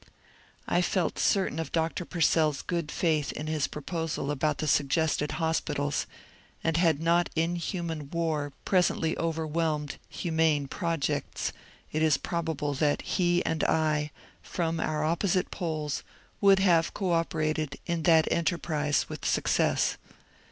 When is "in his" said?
3.33-3.67